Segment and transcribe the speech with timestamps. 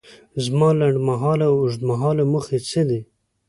[0.43, 3.01] زما لنډ مهاله او اوږد مهاله موخې څه دي؟